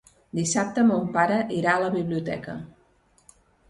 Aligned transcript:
Dissabte 0.37 0.85
mon 0.87 1.05
pare 1.19 1.39
irà 1.59 1.77
a 1.77 1.85
la 1.87 1.93
biblioteca. 2.01 2.61